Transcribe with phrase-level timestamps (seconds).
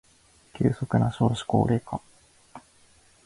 [0.55, 2.01] 急速な少子高齢化